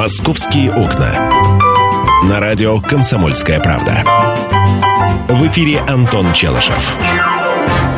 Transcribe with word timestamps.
«Московские 0.00 0.72
окна». 0.72 1.30
На 2.26 2.40
радио 2.40 2.80
«Комсомольская 2.80 3.60
правда». 3.60 4.02
В 5.28 5.46
эфире 5.48 5.80
Антон 5.80 6.32
Челышев. 6.32 6.96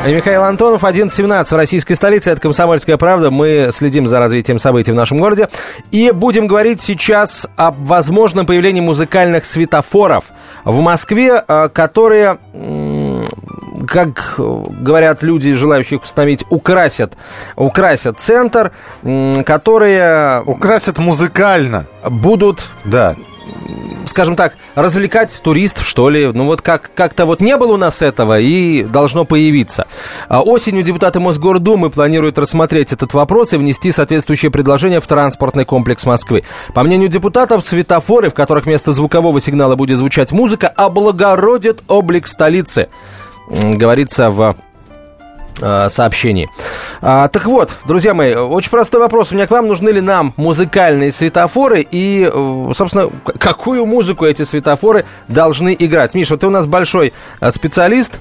Михаил 0.05 0.43
Антонов, 0.43 0.83
11.17 0.83 1.45
в 1.45 1.53
российской 1.53 1.95
столице. 1.95 2.33
Это 2.33 2.41
«Комсомольская 2.41 2.97
правда». 2.97 3.31
Мы 3.31 3.69
следим 3.71 4.09
за 4.09 4.19
развитием 4.19 4.59
событий 4.59 4.91
в 4.91 4.97
нашем 4.97 5.21
городе. 5.21 5.49
И 5.93 6.11
будем 6.11 6.49
говорить 6.49 6.81
сейчас 6.81 7.47
об 7.55 7.79
возможном 7.87 8.47
появлении 8.47 8.81
музыкальных 8.81 9.45
светофоров 9.45 10.33
в 10.65 10.81
Москве, 10.81 11.45
э, 11.47 11.69
которые 11.73 12.39
как 13.87 14.35
говорят 14.37 15.23
люди, 15.23 15.53
желающие 15.53 15.99
их 15.99 16.05
установить, 16.05 16.45
украсят, 16.51 17.17
украсят 17.57 18.21
центр, 18.21 18.73
которые... 19.45 20.43
Украсят 20.43 20.99
музыкально. 20.99 21.87
Будут... 22.05 22.61
Да 22.85 23.17
скажем 24.07 24.37
так, 24.37 24.55
развлекать 24.75 25.41
туристов, 25.43 25.87
что 25.87 26.09
ли. 26.11 26.27
Ну 26.27 26.47
вот 26.47 26.61
как, 26.61 26.91
как-то 26.95 27.27
вот 27.27 27.41
не 27.41 27.57
было 27.57 27.75
у 27.75 27.77
нас 27.77 28.03
этого 28.03 28.39
и 28.39 28.85
должно 28.85 29.25
появиться. 29.25 29.87
А 30.29 30.43
осенью 30.43 30.83
депутаты 30.83 31.21
Мосгордумы 31.21 31.91
планируют 31.91 32.39
рассмотреть 32.39 32.93
этот 32.93 33.15
вопрос 33.15 33.53
и 33.53 33.57
внести 33.57 33.91
соответствующее 33.91 34.51
предложение 34.51 35.01
в 35.01 35.07
транспортный 35.07 35.65
комплекс 35.65 36.05
Москвы. 36.05 36.45
По 36.75 36.83
мнению 36.83 37.09
депутатов, 37.09 37.67
светофоры, 37.67 38.31
в 38.31 38.35
которых 38.35 38.67
вместо 38.67 38.93
звукового 38.93 39.41
сигнала 39.41 39.77
будет 39.77 39.99
звучать 39.99 40.33
музыка, 40.33 40.69
облагородят 40.69 41.83
облик 41.89 42.27
столицы. 42.27 42.89
Говорится 43.49 44.31
в 44.31 44.57
Э, 45.61 45.89
сообщений. 45.89 46.49
А, 47.03 47.29
так 47.29 47.45
вот, 47.45 47.71
друзья 47.87 48.15
мои, 48.15 48.35
очень 48.35 48.71
простой 48.71 49.01
вопрос. 49.01 49.33
У 49.33 49.35
меня 49.35 49.47
к 49.47 49.51
вам 49.51 49.69
нужны 49.69 49.91
ли 49.91 50.01
нам 50.01 50.33
музыкальные 50.37 51.13
светофоры 51.13 51.87
и, 51.89 52.29
э, 52.33 52.73
собственно, 52.75 53.11
какую 53.39 53.85
музыку 53.87 54.25
эти 54.25 54.43
светофоры 54.43 55.05
должны 55.29 55.77
играть? 55.79 56.15
Миша, 56.15 56.35
вот 56.35 56.41
ты 56.41 56.47
у 56.47 56.51
нас 56.51 56.67
большой 56.67 57.13
э, 57.41 57.51
специалист 57.51 58.21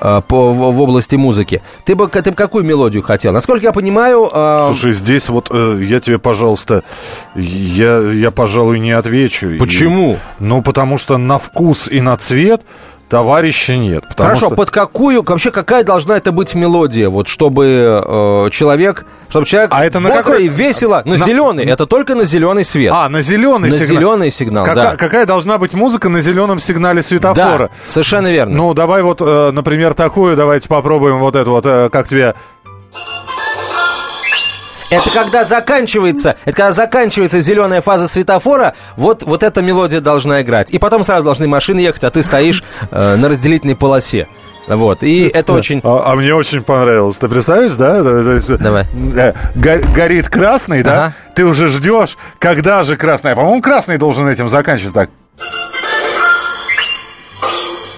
по, 0.00 0.20
в, 0.52 0.72
в 0.72 0.80
области 0.80 1.14
музыки. 1.14 1.62
Ты 1.84 1.94
бы, 1.94 2.08
ты 2.08 2.30
бы 2.30 2.36
какую 2.36 2.64
мелодию 2.64 3.04
хотел? 3.04 3.32
Насколько 3.32 3.66
я 3.66 3.72
понимаю... 3.72 4.28
Э... 4.32 4.64
Слушай, 4.66 4.94
здесь 4.94 5.28
вот 5.28 5.48
э, 5.52 5.78
я 5.80 6.00
тебе, 6.00 6.18
пожалуйста, 6.18 6.82
я, 7.36 7.98
я, 7.98 8.32
пожалуй, 8.32 8.80
не 8.80 8.90
отвечу. 8.90 9.52
Почему? 9.60 10.14
И, 10.14 10.16
ну, 10.40 10.60
потому 10.60 10.98
что 10.98 11.18
на 11.18 11.38
вкус 11.38 11.86
и 11.86 12.00
на 12.00 12.16
цвет 12.16 12.62
Товарища 13.12 13.76
нет. 13.76 14.04
Хорошо, 14.16 14.46
что... 14.46 14.54
под 14.56 14.70
какую, 14.70 15.22
вообще 15.22 15.50
какая 15.50 15.84
должна 15.84 16.16
это 16.16 16.32
быть 16.32 16.54
мелодия, 16.54 17.10
вот 17.10 17.28
чтобы 17.28 18.00
э, 18.02 18.48
человек, 18.52 19.04
чтобы 19.28 19.44
человек 19.44 19.70
а 19.74 19.84
это 19.84 20.00
на 20.00 20.08
какой... 20.08 20.48
весело, 20.48 21.02
на, 21.04 21.18
на 21.18 21.18
зеленый, 21.18 21.66
это 21.66 21.86
только 21.86 22.14
на 22.14 22.24
зеленый 22.24 22.64
свет. 22.64 22.90
А, 22.90 23.10
на 23.10 23.20
зеленый 23.20 23.68
на 23.68 23.76
сигнал. 23.76 23.96
зеленый 23.98 24.30
сигнал, 24.30 24.64
Кака- 24.64 24.82
да. 24.82 24.96
Какая 24.96 25.26
должна 25.26 25.58
быть 25.58 25.74
музыка 25.74 26.08
на 26.08 26.20
зеленом 26.20 26.58
сигнале 26.58 27.02
светофора? 27.02 27.68
Да, 27.68 27.70
совершенно 27.86 28.32
верно. 28.32 28.56
Ну, 28.56 28.72
давай 28.72 29.02
вот, 29.02 29.20
э, 29.20 29.50
например, 29.52 29.92
такую, 29.92 30.34
давайте 30.34 30.68
попробуем 30.68 31.18
вот 31.18 31.36
эту 31.36 31.50
вот, 31.50 31.66
э, 31.66 31.90
как 31.92 32.08
тебе... 32.08 32.34
Это 34.92 35.08
когда 35.10 35.42
заканчивается, 35.44 36.36
это 36.44 36.54
когда 36.54 36.72
заканчивается 36.72 37.40
зеленая 37.40 37.80
фаза 37.80 38.08
светофора, 38.08 38.74
вот, 38.96 39.22
вот 39.22 39.42
эта 39.42 39.62
мелодия 39.62 40.00
должна 40.02 40.42
играть. 40.42 40.70
И 40.70 40.78
потом 40.78 41.02
сразу 41.02 41.24
должны 41.24 41.48
машины 41.48 41.80
ехать, 41.80 42.04
а 42.04 42.10
ты 42.10 42.22
стоишь 42.22 42.62
э, 42.90 43.16
на 43.16 43.30
разделительной 43.30 43.74
полосе. 43.74 44.28
Вот, 44.68 45.02
и 45.02 45.30
это 45.32 45.54
очень... 45.54 45.80
А, 45.82 46.12
а 46.12 46.14
мне 46.14 46.34
очень 46.34 46.62
понравилось. 46.62 47.16
Ты 47.16 47.28
представляешь, 47.28 47.72
да? 47.72 48.02
Давай. 48.58 48.86
Э, 49.16 49.32
горит 49.54 50.28
красный, 50.28 50.82
да? 50.82 50.92
Ага. 50.92 51.12
Ты 51.36 51.46
уже 51.46 51.68
ждешь, 51.68 52.18
когда 52.38 52.82
же 52.82 52.96
красный. 52.96 53.32
А, 53.32 53.34
по-моему, 53.34 53.62
красный 53.62 53.96
должен 53.96 54.28
этим 54.28 54.50
заканчиваться 54.50 54.94
так. 54.94 55.10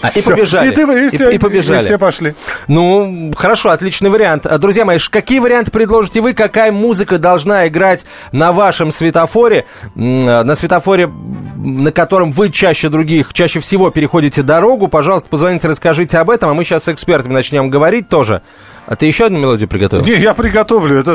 А, 0.05 0.19
и 0.19 0.23
побежали. 0.23 0.69
И, 0.69 0.71
ты, 0.71 0.83
и, 0.83 1.07
и, 1.07 1.09
все, 1.09 1.31
и 1.31 1.39
побежали. 1.39 1.79
И 1.79 1.81
все 1.81 1.99
пошли. 1.99 2.35
Ну, 2.69 3.33
хорошо, 3.37 3.71
отличный 3.71 4.11
вариант. 4.11 4.47
А, 4.47 4.59
Друзья 4.59 4.85
мои, 4.85 4.99
какие 5.11 5.39
варианты 5.39 5.71
предложите 5.71 6.21
вы? 6.21 6.35
Какая 6.35 6.73
музыка 6.73 7.19
должна 7.19 7.67
играть 7.69 8.05
на 8.33 8.53
вашем 8.53 8.93
светофоре? 8.93 9.67
На 9.95 10.55
светофоре, 10.55 11.11
на 11.57 11.93
котором 11.93 12.31
вы 12.31 12.51
чаще 12.51 12.89
других, 12.89 13.33
чаще 13.33 13.61
всего 13.61 13.91
переходите 13.91 14.43
дорогу. 14.43 14.89
Пожалуйста, 14.89 15.29
позвоните, 15.29 15.69
расскажите 15.69 16.19
об 16.19 16.31
этом. 16.31 16.51
А 16.51 16.55
мы 16.55 16.65
сейчас 16.65 16.85
с 16.85 16.89
экспертами 16.89 17.33
начнем 17.33 17.71
говорить 17.71 18.09
тоже. 18.09 18.43
А 18.87 18.97
ты 18.97 19.07
еще 19.07 19.27
одну 19.27 19.39
мелодию 19.39 19.69
приготовил? 19.69 20.05
Не, 20.05 20.17
я 20.17 20.35
приготовлю. 20.35 20.99
Это, 20.99 21.15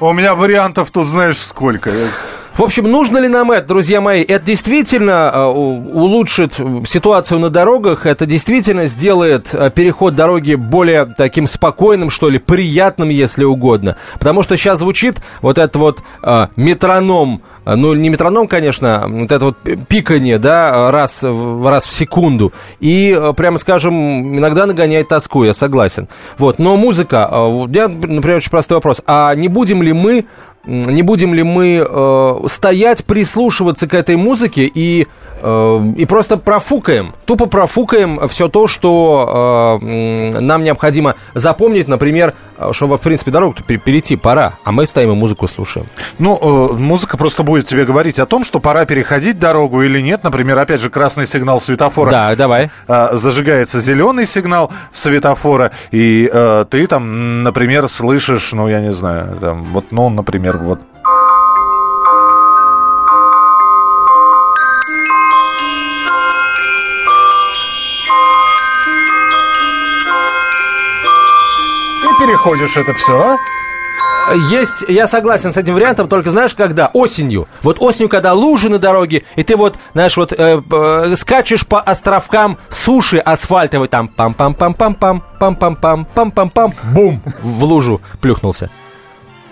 у 0.00 0.12
меня 0.12 0.34
вариантов 0.34 0.90
тут 0.90 1.06
знаешь 1.06 1.38
сколько. 1.38 1.90
В 2.56 2.62
общем, 2.62 2.88
нужно 2.88 3.18
ли 3.18 3.26
нам 3.26 3.50
это, 3.50 3.66
друзья 3.66 4.00
мои? 4.00 4.22
Это 4.22 4.46
действительно 4.46 5.32
э, 5.34 5.44
улучшит 5.44 6.54
ситуацию 6.86 7.40
на 7.40 7.50
дорогах, 7.50 8.06
это 8.06 8.26
действительно 8.26 8.86
сделает 8.86 9.52
э, 9.52 9.70
переход 9.70 10.14
дороги 10.14 10.54
более 10.54 11.04
таким 11.04 11.48
спокойным, 11.48 12.10
что 12.10 12.28
ли, 12.28 12.38
приятным, 12.38 13.08
если 13.08 13.42
угодно. 13.42 13.96
Потому 14.20 14.44
что 14.44 14.56
сейчас 14.56 14.78
звучит 14.78 15.20
вот 15.42 15.58
этот 15.58 15.74
вот 15.74 16.02
э, 16.22 16.46
метроном, 16.54 17.42
ну, 17.64 17.92
не 17.92 18.08
метроном, 18.08 18.46
конечно, 18.46 19.06
вот 19.08 19.32
это 19.32 19.46
вот 19.46 19.56
пикание, 19.88 20.38
да, 20.38 20.92
раз, 20.92 21.24
раз 21.24 21.86
в 21.86 21.90
секунду. 21.92 22.52
И, 22.78 23.20
прямо 23.36 23.58
скажем, 23.58 24.38
иногда 24.38 24.66
нагоняет 24.66 25.08
тоску, 25.08 25.42
я 25.42 25.54
согласен. 25.54 26.08
Вот, 26.38 26.60
но 26.60 26.76
музыка, 26.76 27.28
меня, 27.32 27.88
например, 27.88 28.36
очень 28.36 28.50
простой 28.50 28.76
вопрос. 28.76 29.02
А 29.06 29.34
не 29.34 29.48
будем 29.48 29.82
ли 29.82 29.92
мы 29.92 30.26
не 30.66 31.02
будем 31.02 31.34
ли 31.34 31.42
мы 31.42 31.86
э, 31.86 32.34
стоять, 32.46 33.04
прислушиваться 33.04 33.86
к 33.86 33.94
этой 33.94 34.16
музыке 34.16 34.70
и, 34.72 35.06
э, 35.42 35.92
и 35.96 36.04
просто 36.06 36.36
профукаем, 36.36 37.14
тупо 37.26 37.46
профукаем 37.46 38.26
все 38.28 38.48
то, 38.48 38.66
что 38.66 39.78
э, 39.82 40.40
нам 40.40 40.62
необходимо 40.62 41.14
запомнить, 41.34 41.88
например, 41.88 42.34
что, 42.72 42.86
в 42.86 43.00
принципе, 43.00 43.30
дорогу 43.30 43.56
перейти 43.66 44.16
пора, 44.16 44.54
а 44.64 44.72
мы 44.72 44.86
стоим 44.86 45.12
и 45.12 45.14
музыку 45.14 45.46
слушаем. 45.46 45.86
Ну, 46.18 46.38
э, 46.40 46.76
музыка 46.76 47.16
просто 47.16 47.42
будет 47.42 47.66
тебе 47.66 47.84
говорить 47.84 48.18
о 48.18 48.26
том, 48.26 48.44
что 48.44 48.60
пора 48.60 48.84
переходить 48.84 49.38
дорогу 49.38 49.82
или 49.82 50.00
нет. 50.00 50.22
Например, 50.22 50.58
опять 50.58 50.80
же, 50.80 50.90
красный 50.90 51.26
сигнал 51.26 51.60
светофора. 51.60 52.10
Да, 52.10 52.36
давай. 52.36 52.70
Э, 52.86 53.08
зажигается 53.12 53.80
зеленый 53.80 54.26
сигнал 54.26 54.72
светофора, 54.92 55.72
и 55.90 56.28
э, 56.32 56.64
ты 56.70 56.86
там, 56.86 57.42
например, 57.42 57.88
слышишь, 57.88 58.52
ну, 58.52 58.68
я 58.68 58.80
не 58.80 58.92
знаю, 58.92 59.36
там, 59.40 59.64
вот, 59.64 59.86
ну, 59.90 60.08
например, 60.08 60.53
например, 60.54 60.76
вот 60.76 60.80
переходишь 72.24 72.76
это 72.76 72.92
все, 72.94 73.12
а? 73.12 73.38
Есть, 74.50 74.84
я 74.88 75.06
согласен 75.06 75.52
с 75.52 75.56
этим 75.58 75.74
вариантом, 75.74 76.08
только 76.08 76.30
знаешь, 76.30 76.54
когда? 76.54 76.90
Осенью. 76.94 77.46
Вот 77.62 77.76
осенью, 77.80 78.08
когда 78.08 78.32
лужи 78.32 78.70
на 78.70 78.78
дороге, 78.78 79.24
и 79.36 79.42
ты 79.42 79.54
вот, 79.54 79.76
знаешь, 79.92 80.16
вот 80.16 80.32
э, 80.32 80.62
э, 80.70 81.14
скачешь 81.16 81.66
по 81.66 81.80
островкам 81.80 82.56
суши 82.70 83.18
асфальтовой, 83.18 83.88
там 83.88 84.10
пам-пам-пам-пам-пам, 84.16 85.22
пам-пам-пам, 85.38 86.06
пам-пам-пам, 86.14 86.72
бум, 86.94 87.20
в 87.42 87.64
лужу 87.64 88.00
плюхнулся. 88.22 88.70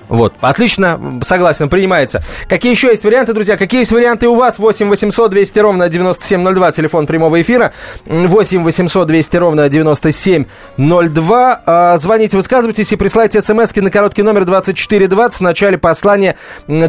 Вот, 0.09 0.35
отлично, 0.41 1.21
согласен, 1.23 1.69
принимается. 1.69 2.23
Какие 2.49 2.73
еще 2.73 2.89
есть 2.89 3.05
варианты, 3.05 3.33
друзья? 3.33 3.57
Какие 3.57 3.81
есть 3.81 3.93
варианты 3.93 4.29
у 4.29 4.35
вас? 4.35 4.59
8 4.59 4.89
800 4.89 5.31
200 5.31 5.59
ровно 5.59 5.89
9702, 5.89 6.73
телефон 6.73 7.07
прямого 7.07 7.41
эфира. 7.41 7.73
8 8.07 8.63
800 8.63 9.07
200 9.07 9.37
ровно 9.37 9.69
9702. 9.69 11.63
А, 11.65 11.97
звоните, 11.99 12.37
высказывайтесь 12.37 12.93
и 12.93 12.97
присылайте 12.97 13.41
смс 13.41 13.75
на 13.75 13.91
короткий 13.91 14.23
номер 14.23 14.45
2420. 14.45 15.39
В 15.39 15.43
начале 15.43 15.79
послания 15.79 16.37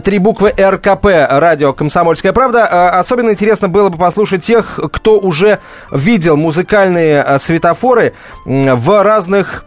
три 0.03 0.19
буквы 0.19 0.54
РКП, 0.57 1.06
радио 1.06 1.74
«Комсомольская 1.74 2.33
правда». 2.33 2.68
А, 2.69 3.00
особенно 3.00 3.31
интересно 3.31 3.69
было 3.69 3.89
бы 3.89 3.98
послушать 3.98 4.44
тех, 4.44 4.80
кто 4.92 5.19
уже 5.19 5.59
видел 5.92 6.38
музыкальные 6.38 7.21
а, 7.21 7.39
светофоры 7.39 8.13
в 8.45 9.04
разных 9.04 9.66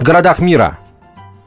городах 0.00 0.38
мира. 0.38 0.78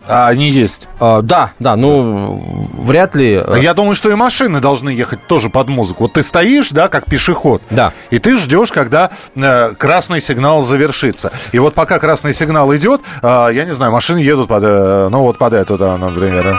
А 0.08 0.28
они 0.28 0.50
есть? 0.50 0.88
А, 1.00 1.22
да, 1.22 1.52
да, 1.60 1.76
ну, 1.76 2.70
вряд 2.78 3.16
ли... 3.16 3.42
Э, 3.46 3.58
Я 3.60 3.74
думаю, 3.74 3.96
что 3.96 4.10
и 4.12 4.16
машины 4.16 4.60
должны 4.60 4.90
ехать 4.90 5.26
тоже 5.26 5.50
под 5.50 5.68
музыку. 5.68 6.04
Вот 6.04 6.14
ты 6.14 6.22
стоишь, 6.24 6.70
да, 6.72 6.88
как 6.88 7.06
пешеход. 7.06 7.62
Да. 7.72 7.92
И 8.12 8.20
ты 8.20 8.38
ждешь, 8.38 8.72
когда 8.72 9.10
э, 9.36 9.74
красный 9.74 10.22
сигнал 10.22 10.62
завершится. 10.62 11.32
И 11.52 11.60
вот 11.60 11.74
пока 11.74 11.98
красный 12.00 12.34
сигнал 12.34 12.74
идет, 12.76 13.02
э, 13.24 13.50
я 13.54 13.66
не 13.66 13.74
знаю, 13.74 13.92
машины 13.92 14.20
едут 14.20 14.48
под, 14.48 14.64
э, 14.64 15.08
ну, 15.10 15.22
вот 15.22 15.38
под 15.38 15.54
эту, 15.54 15.78
да, 15.78 15.98
например. 15.98 16.56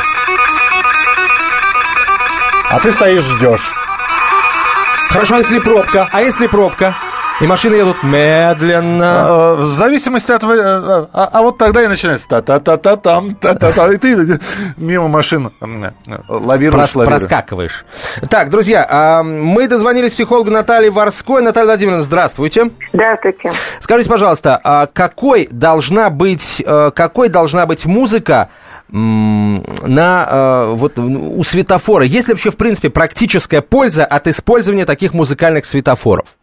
А 2.68 2.80
ты 2.80 2.90
стоишь, 2.90 3.22
ждешь. 3.22 3.72
Хорошо, 5.10 5.36
а 5.36 5.38
если 5.38 5.60
пробка? 5.60 6.08
А 6.12 6.20
если 6.20 6.46
пробка? 6.48 6.94
И 7.38 7.46
машины 7.46 7.74
едут 7.74 8.02
медленно. 8.02 9.26
А, 9.28 9.54
в 9.56 9.66
зависимости 9.66 10.32
от... 10.32 10.42
А, 10.42 11.08
а, 11.12 11.28
а 11.30 11.42
вот 11.42 11.58
тогда 11.58 11.82
и 11.82 11.86
начинается 11.86 12.26
та-та-та-та-там, 12.28 13.34
та-та-та, 13.34 13.92
и 13.92 13.98
ты 13.98 14.40
мимо 14.78 15.08
машин 15.08 15.50
лавируешь, 16.28 16.92
Прос, 16.92 17.06
Проскакиваешь. 17.06 17.84
Так, 18.30 18.48
друзья, 18.48 19.22
мы 19.22 19.68
дозвонились 19.68 20.14
психологу 20.14 20.50
Наталье 20.50 20.90
Ворской. 20.90 21.42
Наталья 21.42 21.66
Владимировна, 21.66 22.02
здравствуйте. 22.02 22.70
Здравствуйте. 22.94 23.52
Скажите, 23.80 24.08
пожалуйста, 24.08 24.88
какой 24.94 25.46
должна 25.50 26.08
быть, 26.08 26.64
какой 26.94 27.28
должна 27.28 27.66
быть 27.66 27.84
музыка, 27.84 28.48
на, 28.88 30.64
вот, 30.68 30.98
у 30.98 31.44
светофора? 31.44 32.04
Есть 32.04 32.28
ли 32.28 32.34
вообще, 32.34 32.50
в 32.50 32.56
принципе, 32.56 32.88
практическая 32.88 33.60
польза 33.60 34.06
от 34.06 34.26
использования 34.26 34.86
таких 34.86 35.12
музыкальных 35.12 35.66
светофоров? 35.66 36.36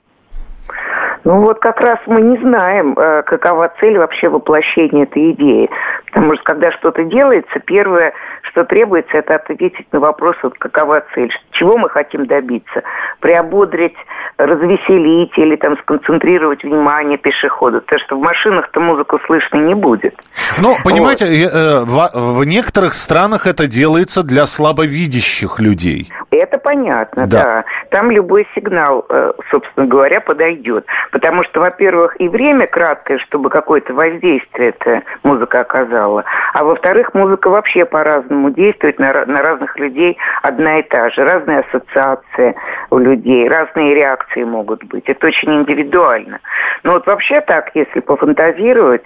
Ну 1.23 1.39
вот 1.41 1.59
как 1.59 1.79
раз 1.79 1.99
мы 2.05 2.21
не 2.21 2.37
знаем, 2.37 2.97
э, 2.97 3.23
какова 3.23 3.71
цель 3.79 3.97
вообще 3.97 4.27
воплощения 4.27 5.03
этой 5.03 5.31
идеи. 5.31 5.69
Потому 6.07 6.35
что 6.35 6.43
когда 6.43 6.71
что-то 6.71 7.03
делается, 7.05 7.59
первое, 7.59 8.13
что 8.41 8.65
требуется, 8.65 9.17
это 9.17 9.35
ответить 9.35 9.87
на 9.93 9.99
вопрос, 9.99 10.35
вот 10.43 10.57
какова 10.57 11.03
цель, 11.15 11.31
чего 11.51 11.77
мы 11.77 11.89
хотим 11.89 12.25
добиться. 12.25 12.83
Приободрить, 13.21 13.95
развеселить 14.37 15.31
или 15.37 15.55
там 15.55 15.77
сконцентрировать 15.79 16.63
внимание 16.63 17.17
пешехода. 17.17 17.79
Потому 17.79 17.99
что 18.01 18.17
в 18.17 18.21
машинах-то 18.21 18.79
музыку 18.81 19.19
слышно 19.25 19.57
не 19.57 19.75
будет. 19.75 20.15
Ну, 20.57 20.75
понимаете, 20.83 21.25
вот. 21.25 21.53
Э, 21.53 21.85
в, 21.85 22.39
в 22.39 22.45
некоторых 22.45 22.93
странах 22.93 23.47
это 23.47 23.67
делается 23.67 24.23
для 24.23 24.45
слабовидящих 24.45 25.61
людей. 25.61 26.11
Это 26.33 26.57
понятно, 26.57 27.27
да. 27.27 27.43
да. 27.43 27.65
Там 27.89 28.09
любой 28.11 28.47
сигнал, 28.55 29.05
э, 29.09 29.33
собственно 29.51 29.85
говоря, 29.85 30.19
подойдет. 30.19 30.85
Потому 31.11 31.43
что, 31.43 31.59
во-первых, 31.59 32.19
и 32.19 32.27
время 32.27 32.67
краткое, 32.67 33.19
чтобы 33.19 33.49
какое-то 33.49 33.93
воздействие 33.93 34.69
эта 34.69 35.03
музыка 35.23 35.61
оказала. 35.61 36.23
А 36.53 36.63
во-вторых, 36.63 37.13
музыка 37.13 37.49
вообще 37.49 37.85
по-разному 37.85 38.49
действует 38.49 38.99
на, 38.99 39.25
на 39.25 39.41
разных 39.41 39.77
людей 39.77 40.17
одна 40.41 40.79
и 40.79 40.83
та 40.83 41.09
же. 41.09 41.23
Разные 41.23 41.59
ассоциации 41.59 42.55
у 42.89 42.97
людей, 42.97 43.47
разные 43.47 43.93
реакции 43.93 44.43
могут 44.43 44.83
быть. 44.85 45.07
Это 45.07 45.27
очень 45.27 45.53
индивидуально. 45.53 46.39
Но 46.83 46.93
вот 46.93 47.05
вообще 47.05 47.41
так, 47.41 47.71
если 47.75 47.99
пофантазировать, 47.99 49.03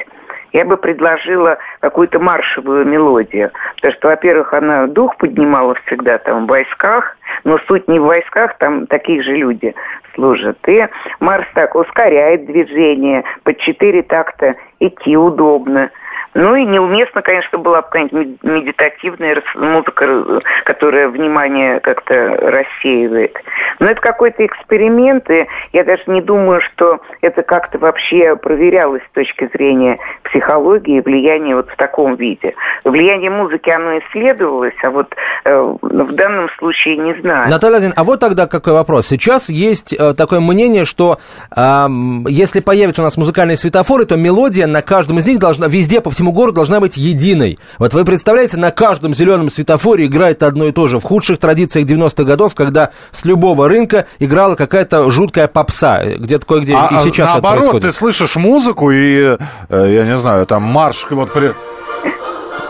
я 0.54 0.66
бы 0.66 0.78
предложила 0.78 1.58
какую-то 1.80 2.20
маршевую 2.20 2.86
мелодию. 2.86 3.52
Потому 3.76 3.94
что, 3.94 4.08
во-первых, 4.10 4.54
она 4.54 4.88
дух 4.88 5.18
поднимала 5.18 5.76
всегда 5.86 6.18
там 6.18 6.46
в 6.46 6.50
войсках, 6.50 7.18
но 7.44 7.58
суть 7.68 7.88
не 7.88 8.00
в 8.00 8.04
войсках, 8.04 8.58
там 8.58 8.88
такие 8.88 9.22
же 9.22 9.34
люди 9.34 9.76
служат. 10.16 10.58
И 10.68 10.88
марш 11.20 11.46
так 11.54 11.76
ускоряет 11.76 12.46
движение, 12.46 13.24
под 13.44 13.58
четыре 13.60 14.02
такта 14.04 14.56
идти 14.80 15.16
удобно. 15.16 15.90
Ну 16.38 16.56
и 16.56 16.66
неуместно, 16.66 17.24
конечно, 17.24 17.58
была 17.58 17.82
бы 17.82 17.88
какая-нибудь 17.88 18.44
медитативная 18.44 19.42
музыка, 19.56 20.40
которая 20.66 21.10
внимание 21.10 21.80
как-то 21.80 22.14
рассеивает. 22.14 23.36
Но 23.80 23.88
это 23.88 24.00
какой-то 24.00 24.46
эксперимент, 24.46 25.28
и 25.32 25.48
я 25.74 25.84
даже 25.84 26.04
не 26.06 26.22
думаю, 26.22 26.62
что 26.62 27.00
это 27.22 27.42
как-то 27.42 27.80
вообще 27.80 28.36
проверялось 28.36 29.02
с 29.10 29.14
точки 29.16 29.50
зрения 29.52 29.98
психологии, 30.26 31.02
влияния 31.02 31.56
вот 31.56 31.72
в 31.72 31.76
таком 31.76 32.16
виде. 32.16 32.54
Влияние 32.84 33.32
музыки, 33.32 33.72
оно 33.72 33.98
исследовалось, 33.98 34.76
а 34.84 34.92
вот 34.92 35.08
э, 35.44 35.76
в 35.82 36.14
данном 36.14 36.50
случае 36.60 36.98
не 36.98 37.20
знаю. 37.20 37.50
Наталья 37.50 37.78
Один, 37.78 37.94
а 37.96 38.04
вот 38.04 38.20
тогда 38.20 38.46
какой 38.46 38.74
вопрос. 38.74 39.08
Сейчас 39.08 39.50
есть 39.50 39.92
э, 40.00 40.14
такое 40.14 40.40
мнение, 40.40 40.86
что 40.86 41.18
э, 41.56 41.86
если 42.28 42.60
появятся 42.60 43.02
у 43.02 43.06
нас 43.06 43.18
музыкальные 43.18 43.58
светофоры, 43.58 44.06
то 44.06 44.16
мелодия 44.18 44.68
на 44.68 44.84
каждом 44.84 45.18
из 45.18 45.26
них 45.26 45.40
должна 45.40 45.66
везде 45.68 46.00
по 46.00 46.12
всему 46.12 46.27
всему 46.28 46.32
городу 46.32 46.56
должна 46.56 46.80
быть 46.80 46.98
единой. 46.98 47.58
Вот 47.80 47.94
вы 47.94 48.04
представляете, 48.04 48.58
на 48.58 48.72
каждом 48.72 49.14
зеленом 49.14 49.50
светофоре 49.50 50.06
играет 50.06 50.44
одно 50.44 50.66
и 50.66 50.72
то 50.72 50.88
же. 50.88 51.00
В 51.00 51.04
худших 51.04 51.38
традициях 51.38 51.88
90-х 51.88 52.24
годов, 52.24 52.56
когда 52.56 52.92
с 53.12 53.26
любого 53.26 53.68
рынка 53.68 54.08
играла 54.20 54.56
какая-то 54.56 55.10
жуткая 55.10 55.48
попса. 55.48 56.04
Где-то 56.04 56.46
кое-где 56.46 56.76
а, 56.76 56.90
и 56.92 57.04
сейчас 57.04 57.34
наоборот, 57.34 57.58
это 57.58 57.70
происходит. 57.72 57.88
ты 57.88 57.92
слышишь 57.98 58.36
музыку 58.36 58.92
и, 58.92 59.38
э, 59.70 59.94
я 59.94 60.06
не 60.06 60.18
знаю, 60.18 60.46
там 60.46 60.64
марш 60.64 61.06
вот... 61.10 61.32
При... 61.32 61.54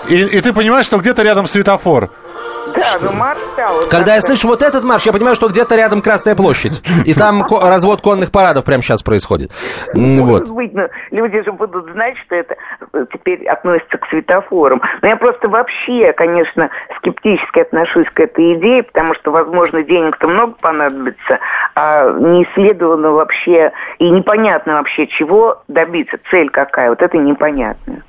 И, 0.09 0.15
и 0.15 0.41
ты 0.41 0.53
понимаешь, 0.53 0.85
что 0.85 0.97
где-то 0.97 1.23
рядом 1.23 1.47
светофор. 1.47 2.11
Да, 2.77 2.99
ну 3.01 3.11
марш 3.13 3.39
стал. 3.53 3.73
Когда 3.89 4.15
я 4.15 4.21
слышу 4.21 4.47
вот 4.47 4.61
этот 4.61 4.83
марш, 4.83 5.05
я 5.05 5.13
понимаю, 5.13 5.35
что 5.35 5.47
где-то 5.47 5.75
рядом 5.75 6.01
Красная 6.01 6.35
площадь. 6.35 6.81
И 7.05 7.13
там 7.13 7.43
развод 7.43 8.01
конных 8.01 8.31
парадов 8.31 8.65
прямо 8.65 8.83
сейчас 8.83 9.01
происходит. 9.01 9.51
Может 9.93 10.51
быть, 10.51 10.73
но 10.73 10.87
люди 11.11 11.43
же 11.43 11.51
будут 11.51 11.91
знать, 11.91 12.15
что 12.25 12.35
это 12.35 12.55
э, 12.93 13.05
теперь 13.13 13.47
относится 13.47 13.97
к 13.97 14.07
светофорам. 14.09 14.81
Но 15.01 15.07
я 15.07 15.15
просто 15.17 15.49
вообще, 15.49 16.13
конечно, 16.13 16.69
скептически 16.97 17.59
отношусь 17.59 18.07
к 18.13 18.19
этой 18.19 18.55
идее, 18.55 18.83
потому 18.83 19.13
что, 19.15 19.31
возможно, 19.31 19.83
денег-то 19.83 20.27
много 20.27 20.53
понадобится, 20.61 21.39
а 21.75 22.11
не 22.11 22.43
исследовано 22.43 23.11
вообще 23.11 23.71
и 23.99 24.09
непонятно 24.09 24.73
вообще, 24.73 25.07
чего 25.07 25.63
добиться, 25.67 26.17
цель 26.29 26.49
какая. 26.49 26.89
Вот 26.89 27.01
это 27.01 27.17
непонятно. 27.17 28.03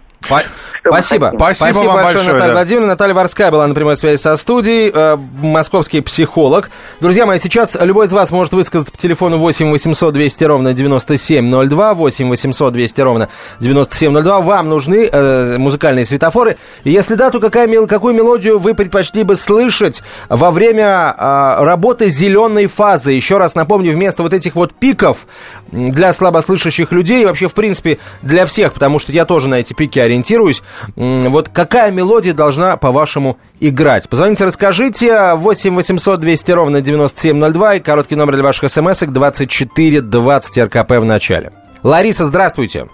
Спасибо. 0.88 1.32
Спасибо. 1.34 1.54
Спасибо 1.54 1.78
вам 1.86 1.96
большое, 1.96 2.14
большое 2.14 2.32
Наталья 2.32 2.48
да. 2.48 2.54
Владимировна. 2.54 2.88
Наталья 2.88 3.14
Ворская 3.14 3.50
была 3.50 3.66
на 3.66 3.74
прямой 3.74 3.96
связи 3.96 4.20
со 4.20 4.36
студией, 4.36 4.90
э, 4.92 5.16
московский 5.40 6.00
психолог. 6.00 6.70
Друзья 7.00 7.26
мои, 7.26 7.38
сейчас 7.38 7.76
любой 7.80 8.06
из 8.06 8.12
вас 8.12 8.30
может 8.30 8.52
высказать 8.52 8.90
по 8.90 8.98
телефону 8.98 9.38
8 9.38 9.70
800 9.70 10.14
200 10.14 10.44
ровно 10.44 10.72
9702, 10.72 11.94
8 11.94 12.28
800 12.28 12.72
200 12.72 13.00
ровно 13.00 13.28
9702. 13.60 14.40
Вам 14.40 14.68
нужны 14.68 15.08
э, 15.10 15.58
музыкальные 15.58 16.04
светофоры. 16.04 16.56
Если 16.84 17.14
да, 17.14 17.30
то 17.30 17.40
какая, 17.40 17.86
какую 17.86 18.14
мелодию 18.14 18.58
вы 18.58 18.74
предпочли 18.74 19.24
бы 19.24 19.36
слышать 19.36 20.02
во 20.28 20.50
время 20.50 21.14
э, 21.16 21.64
работы 21.64 22.10
зеленой 22.10 22.66
фазы? 22.66 23.12
Еще 23.12 23.36
раз 23.36 23.54
напомню, 23.54 23.92
вместо 23.92 24.22
вот 24.22 24.32
этих 24.32 24.54
вот 24.54 24.72
пиков 24.74 25.26
для 25.70 26.12
слабослышащих 26.12 26.92
людей, 26.92 27.22
и 27.22 27.26
вообще, 27.26 27.48
в 27.48 27.54
принципе, 27.54 27.98
для 28.22 28.46
всех, 28.46 28.72
потому 28.72 28.98
что 28.98 29.12
я 29.12 29.24
тоже 29.24 29.48
на 29.48 29.56
эти 29.56 29.74
пики 29.74 29.98
ориентируюсь. 30.08 30.62
Вот 30.96 31.48
какая 31.48 31.90
мелодия 31.90 32.34
должна, 32.34 32.76
по-вашему, 32.76 33.38
играть? 33.60 34.08
Позвоните, 34.08 34.44
расскажите. 34.44 35.34
8 35.34 35.74
800 35.74 36.20
200 36.20 36.52
ровно 36.52 36.80
9702 36.80 37.74
и 37.74 37.80
короткий 37.80 38.16
номер 38.16 38.34
для 38.34 38.44
ваших 38.44 38.70
смс 38.70 39.02
24 39.02 40.00
20 40.00 40.64
РКП 40.64 40.90
в 40.92 41.04
начале. 41.04 41.52
Лариса, 41.82 42.24
здравствуйте. 42.24 42.86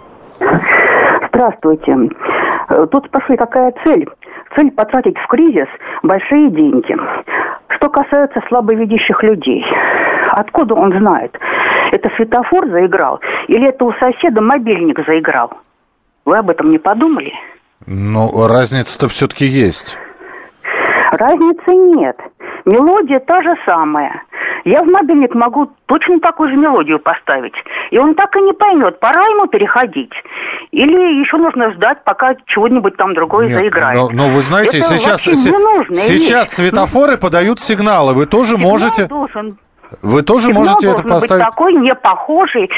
Здравствуйте. 1.32 1.96
Э, 2.68 2.86
тут 2.90 3.10
пошли 3.10 3.36
какая 3.36 3.72
цель? 3.84 4.08
Цель 4.54 4.70
потратить 4.70 5.18
в 5.18 5.26
кризис 5.26 5.66
большие 6.02 6.50
деньги. 6.50 6.96
Что 7.68 7.88
касается 7.88 8.40
слабовидящих 8.48 9.22
людей, 9.22 9.64
откуда 10.30 10.74
он 10.74 10.96
знает? 10.98 11.36
Это 11.92 12.10
светофор 12.16 12.68
заиграл 12.68 13.20
или 13.48 13.68
это 13.68 13.84
у 13.84 13.92
соседа 13.94 14.40
мобильник 14.40 15.04
заиграл? 15.06 15.52
Вы 16.24 16.38
об 16.38 16.50
этом 16.50 16.70
не 16.70 16.78
подумали? 16.78 17.32
Ну, 17.86 18.46
разница-то 18.46 19.08
все-таки 19.08 19.44
есть. 19.44 19.98
Разницы 21.12 21.70
нет. 21.70 22.16
Мелодия 22.64 23.20
та 23.20 23.42
же 23.42 23.54
самая. 23.66 24.22
Я 24.64 24.82
в 24.82 24.86
мобильник 24.86 25.34
могу 25.34 25.70
точно 25.86 26.18
такую 26.20 26.48
же 26.48 26.56
мелодию 26.56 26.98
поставить. 26.98 27.52
И 27.90 27.98
он 27.98 28.14
так 28.14 28.34
и 28.34 28.40
не 28.40 28.54
поймет, 28.54 28.98
пора 28.98 29.22
ему 29.26 29.46
переходить. 29.46 30.12
Или 30.70 31.20
еще 31.20 31.36
нужно 31.36 31.72
ждать, 31.74 32.02
пока 32.04 32.34
чего-нибудь 32.46 32.96
там 32.96 33.12
другое 33.12 33.48
Нет, 33.48 33.56
заиграет. 33.56 33.96
Но, 33.96 34.08
но 34.10 34.28
вы 34.28 34.40
знаете, 34.40 34.78
Это 34.78 34.86
сейчас, 34.86 35.20
сейчас 35.20 36.52
светофоры 36.52 37.18
подают 37.18 37.60
сигналы. 37.60 38.14
Вы 38.14 38.24
тоже 38.24 38.54
Сигнал 38.54 38.70
можете... 38.70 39.06
Должен 39.06 39.58
вы 40.02 40.22
тоже 40.22 40.48
Сигнал 40.48 40.64
можете 40.64 40.90
это 40.90 41.02
поставить? 41.02 41.44
Быть 41.44 41.54
такой 41.54 41.74
не 41.74 41.94
похожий 41.94 42.70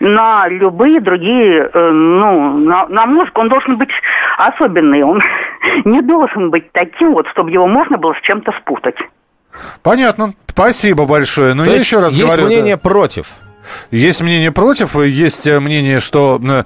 на 0.00 0.48
любые 0.48 1.00
другие, 1.00 1.70
э, 1.72 1.90
ну, 1.90 2.58
на, 2.58 2.86
на 2.88 3.06
музыку. 3.06 3.40
Он 3.40 3.48
должен 3.48 3.76
быть 3.76 3.90
особенный. 4.38 5.02
Он 5.02 5.20
не 5.84 6.02
должен 6.02 6.50
быть 6.50 6.72
таким 6.72 7.12
вот, 7.12 7.26
чтобы 7.28 7.50
его 7.50 7.66
можно 7.66 7.98
было 7.98 8.14
с 8.14 8.20
чем-то 8.22 8.52
спутать. 8.60 8.96
Понятно. 9.82 10.32
Спасибо 10.46 11.06
большое. 11.06 11.54
Но 11.54 11.64
То 11.64 11.70
я 11.70 11.76
еще 11.76 12.00
раз 12.00 12.12
есть 12.12 12.26
говорю... 12.26 12.42
Есть 12.42 12.52
мнение 12.54 12.76
да. 12.76 12.82
против. 12.82 13.26
Есть 13.90 14.22
мнение 14.22 14.52
против, 14.52 14.96
есть 14.96 15.46
мнение, 15.46 16.00
что 16.00 16.40
э, 16.42 16.64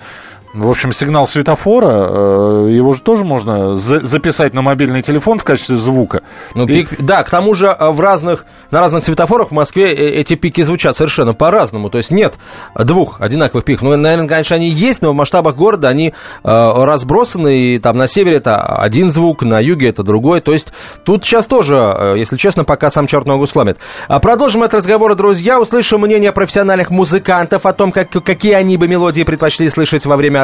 В 0.55 0.71
общем, 0.71 0.93
сигнал 0.93 1.27
светофора, 1.27 1.89
э, 1.91 2.69
его 2.71 2.93
же 2.93 3.01
тоже 3.03 3.25
можно 3.25 3.77
за- 3.77 3.99
записать 3.99 4.55
на 4.55 4.63
мобильный 4.63 5.03
телефон 5.03 5.39
в 5.41 5.43
качестве 5.43 5.75
звука. 5.77 6.23
Ну, 6.55 6.65
И- 6.65 6.83
пик- 6.85 6.95
да, 7.03 7.25
к 7.25 7.31
тому 7.31 7.55
же 7.55 7.67
э, 7.77 7.91
в 7.91 7.99
разных, 8.01 8.47
на 8.71 8.79
разных 8.79 9.03
светофорах 9.03 9.49
в 9.49 9.51
Москве 9.51 9.93
э, 9.93 10.11
эти 10.21 10.37
пики 10.37 10.61
звучат 10.63 10.97
совершенно 10.97 11.35
по-разному. 11.35 11.91
То 11.91 11.99
есть 11.99 12.13
нет 12.13 12.35
двух 12.79 13.21
одинаковых 13.21 13.65
пиков. 13.65 13.83
Ну, 13.83 13.97
наверное, 13.97 14.29
конечно, 14.29 14.55
они 14.55 14.69
есть, 14.69 15.03
но 15.03 15.11
в 15.11 15.15
масштабах 15.17 15.57
города 15.57 15.89
они 15.89 16.15
э, 16.45 16.73
разбросаны. 16.85 17.75
И 17.75 17.79
там 17.81 17.97
на 17.99 18.07
севере 18.07 18.37
это 18.37 18.55
один 18.79 19.11
звук, 19.11 19.43
на 19.43 19.59
юге 19.59 19.89
это 19.89 20.05
другой. 20.05 20.41
То 20.41 20.53
есть 20.53 20.73
тут 21.05 21.25
сейчас 21.25 21.47
тоже, 21.47 22.15
если 22.17 22.37
честно, 22.37 22.63
пока 22.63 22.91
сам 22.91 23.09
черт 23.09 23.27
ногу 23.27 23.49
сломит. 23.49 23.79
А 24.07 24.21
продолжим 24.21 24.63
этот 24.63 24.75
разговор, 24.75 25.17
друзья. 25.17 25.59
Услышим 25.61 26.03
мнение 26.03 26.31
профессиональных 26.31 26.91
музыкантов 26.91 27.67
о 27.67 27.73
том, 27.73 27.91
как, 27.91 28.11
какие 28.11 28.53
они 28.53 28.77
бы 28.77 28.87
мелодии 28.87 29.25
предпочли 29.25 29.69
слышать 29.69 30.07
во 30.07 30.17
время 30.17 30.44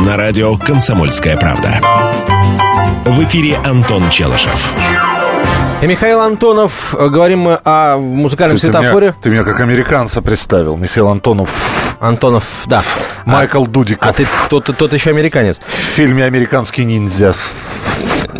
На 0.00 0.16
радио 0.16 0.56
«Комсомольская 0.56 1.36
правда». 1.36 1.80
В 3.04 3.24
эфире 3.24 3.56
Антон 3.64 4.08
Челышев. 4.10 4.72
И 5.82 5.86
Михаил 5.86 6.20
Антонов, 6.20 6.94
э, 6.96 7.08
говорим 7.08 7.40
мы 7.40 7.60
о 7.64 7.98
музыкальном 7.98 8.56
То 8.58 8.64
есть 8.64 8.72
ты 8.72 8.78
светофоре. 8.78 9.06
меня, 9.08 9.16
ты 9.20 9.30
меня 9.30 9.42
как 9.42 9.60
американца 9.60 10.22
представил. 10.22 10.76
Михаил 10.76 11.08
Антонов, 11.08 11.96
Антонов, 12.00 12.44
да. 12.66 12.82
Майкл 13.26 13.64
Дудиков. 13.64 14.08
А 14.08 14.12
ты 14.12 14.26
тот, 14.48 14.64
тот 14.76 14.92
еще 14.92 15.10
американец. 15.10 15.58
В 15.58 15.72
фильме 15.72 16.24
«Американский 16.24 16.84
ниндзя». 16.84 17.34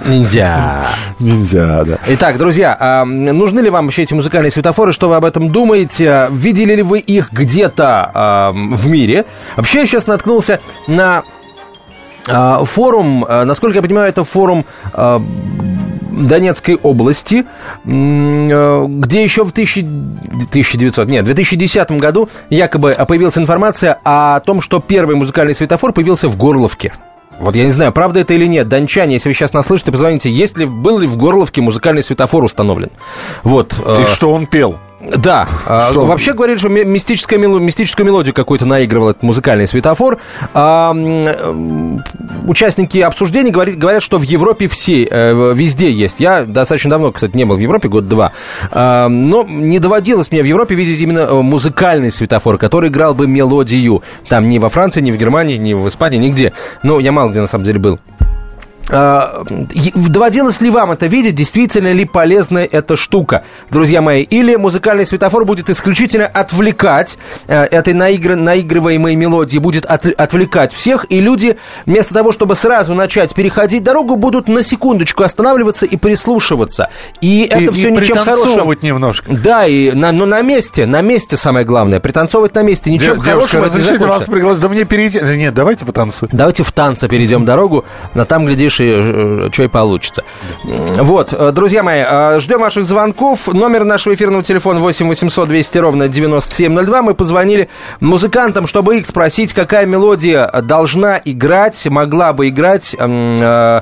Ниндзя. 0.07 0.87
Ниндзя, 1.19 1.85
да. 1.85 1.99
Итак, 2.09 2.39
друзья, 2.39 2.77
а, 2.79 3.05
нужны 3.05 3.61
ли 3.61 3.71
вам 3.71 3.87
вообще 3.87 4.03
эти 4.03 4.15
музыкальные 4.15 4.51
светофоры? 4.51 4.93
Что 4.93 5.09
вы 5.09 5.17
об 5.17 5.25
этом 5.25 5.51
думаете? 5.51 6.29
Видели 6.31 6.77
ли 6.77 6.83
вы 6.83 6.99
их 7.01 7.33
где-то 7.33 8.11
а, 8.15 8.53
в 8.53 8.87
мире? 8.87 9.27
Вообще, 9.57 9.81
я 9.81 9.87
сейчас 9.87 10.07
наткнулся 10.07 10.61
на 10.87 11.19
а, 11.19 11.38
форум, 12.65 13.25
а, 13.29 13.45
насколько 13.45 13.77
я 13.77 13.83
понимаю, 13.83 14.09
это 14.09 14.25
форум 14.25 14.65
а, 14.93 15.23
Донецкой 16.11 16.77
области, 16.77 17.45
где 17.85 19.23
еще 19.23 19.45
в 19.45 19.51
1000 19.51 19.81
1900, 20.49 21.09
нет, 21.09 21.23
в 21.23 21.27
2010 21.27 21.93
году 21.93 22.29
якобы 22.51 22.97
появилась 23.07 23.39
информация 23.39 23.99
о 24.05 24.41
том, 24.41 24.61
что 24.61 24.81
первый 24.81 25.17
музыкальный 25.17 25.55
светофор 25.55 25.93
появился 25.93 26.29
в 26.29 26.37
Горловке. 26.37 26.93
Вот 27.39 27.55
я 27.55 27.65
не 27.65 27.71
знаю, 27.71 27.93
правда 27.93 28.21
это 28.21 28.35
или 28.35 28.47
нет. 28.47 28.69
Дончане, 28.69 29.15
если 29.15 29.29
вы 29.29 29.35
сейчас 29.35 29.53
нас 29.53 29.67
слышите, 29.67 29.93
позвоните, 29.93 30.31
есть 30.31 30.59
ли, 30.59 30.65
был 30.67 30.99
ли 30.99 31.07
в 31.07 31.17
Горловке 31.17 31.61
музыкальный 31.61 32.03
светофор 32.03 32.43
установлен? 32.43 32.91
Вот. 33.45 33.75
И 34.01 34.05
что 34.05 34.33
он 34.33 34.47
пел? 34.47 34.79
Да, 35.01 35.47
а, 35.65 35.91
Что? 35.91 36.05
вообще 36.07 36.33
говорили, 36.33 36.59
что 36.59 36.69
ми- 36.69 36.85
мистическая 36.85 37.39
мистическую 37.39 38.05
мелодию 38.05 38.35
какую-то 38.35 38.67
наигрывал 38.67 39.11
этот 39.11 39.23
музыкальный 39.23 39.69
светофор. 39.69 40.19
А, 40.55 40.91
м, 40.91 42.03
участники 42.47 42.99
обсуждений 42.99 43.51
говорят, 43.51 44.03
что 44.03 44.19
в 44.19 44.23
Европе 44.23 44.67
все, 44.67 45.05
э, 45.05 45.53
везде 45.55 45.93
есть. 45.93 46.19
Я 46.19 46.45
достаточно 46.45 46.91
давно, 46.91 47.13
кстати, 47.13 47.37
не 47.37 47.45
был 47.45 47.57
в 47.57 47.61
Европе, 47.61 47.89
год-два. 47.89 48.33
А, 48.73 49.09
но 49.09 49.45
не 49.45 49.79
доводилось 49.79 50.33
мне 50.33 50.43
в 50.43 50.47
Европе 50.47 50.75
видеть 50.75 51.01
именно 51.01 51.21
э, 51.21 51.43
музыкальный 51.43 52.11
светофор, 52.11 52.59
который 52.59 52.91
играл 52.91 53.15
бы 53.15 53.29
мелодию. 53.29 54.03
Там 54.29 54.49
ни 54.49 54.59
во 54.59 54.69
Франции, 54.69 55.01
ни 55.01 55.13
в 55.13 55.17
Германии, 55.17 55.57
ни 55.57 55.75
в 55.75 55.87
Испании, 55.87 56.19
нигде. 56.19 56.53
Ну, 56.83 56.99
я 56.99 57.13
мало 57.13 57.31
где 57.31 57.41
на 57.41 57.47
самом 57.47 57.65
деле 57.65 57.79
был. 57.79 58.01
А, 58.91 59.45
Доводилось 59.95 60.61
ли 60.61 60.71
вам 60.71 60.93
это 60.93 61.07
видеть? 61.07 61.35
Действительно 61.35 61.93
ли 61.93 62.05
полезная 62.05 62.65
эта 62.65 62.97
штука, 62.97 63.45
друзья 63.71 64.01
мои? 64.01 64.23
Или 64.23 64.57
музыкальный 64.57 65.05
светофор 65.07 65.45
будет 65.45 65.69
исключительно 65.71 66.27
отвлекать 66.27 67.19
э, 67.47 67.63
этой 67.65 67.95
наигр- 67.95 68.35
наигрываемой 68.37 69.15
мелодии, 69.17 69.59
будет 69.59 69.85
от- 69.85 70.07
отвлекать 70.07 70.73
всех, 70.73 71.07
и 71.11 71.21
люди 71.21 71.59
вместо 71.87 72.15
того, 72.15 72.33
чтобы 72.33 72.55
сразу 72.55 72.95
начать 72.95 73.35
переходить 73.35 73.83
дорогу, 73.83 74.17
будут 74.17 74.49
на 74.49 74.63
секундочку 74.63 75.23
останавливаться 75.23 75.85
и 75.87 75.97
прислушиваться. 75.97 76.89
И 77.21 77.43
это 77.43 77.65
и, 77.65 77.71
все 77.71 77.89
и 77.89 77.93
ничем 77.93 78.17
хорошим. 78.17 78.73
немножко. 78.83 79.33
Да, 79.33 79.67
и 79.67 79.93
на, 79.93 80.13
но 80.13 80.27
на 80.27 80.41
месте, 80.43 80.87
на 80.87 81.03
месте 81.03 81.37
самое 81.37 81.67
главное. 81.67 82.01
Пританцовывать 82.01 82.55
на 82.55 82.63
месте. 82.63 82.91
Ничем 82.91 83.17
Дев- 83.17 83.25
хорошим 83.25 83.61
это 83.65 83.77
разрешите 83.77 84.07
вас 84.07 84.25
пригласить? 84.25 84.63
Да 84.63 84.69
мне 84.69 84.85
перейти. 84.85 85.21
Нет, 85.21 85.55
давайте 85.55 85.85
потанцуем. 85.85 86.31
Давайте 86.33 86.63
в 86.63 86.73
танце 86.73 87.09
перейдем 87.09 87.45
дорогу, 87.45 87.85
на 88.15 88.25
там, 88.25 88.47
глядишь, 88.47 88.78
и 88.85 89.51
что 89.53 89.63
и 89.63 89.69
получится. 89.69 90.25
Вот, 90.65 91.33
э, 91.33 91.53
друзья 91.53 91.83
мои, 91.83 92.05
э, 92.07 92.41
ждем 92.41 92.61
ваших 92.61 92.85
звонков. 92.85 93.47
Номер 93.49 93.85
нашего 93.85 94.15
эфирного 94.15 94.43
телефона 94.43 94.81
8 94.81 95.09
800 95.09 95.49
200 95.49 95.79
ровно 95.79 96.09
9702. 96.09 97.03
Мы 97.03 97.15
позвонили 97.15 97.69
музыкантам, 98.01 98.67
чтобы 98.67 98.99
их 98.99 99.07
спросить, 99.07 99.53
какая 99.53 99.87
мелодия 99.87 100.51
должна 100.63 101.21
играть, 101.25 101.87
могла 101.87 102.33
бы 102.33 102.49
играть... 102.49 102.95
э, 102.99 103.81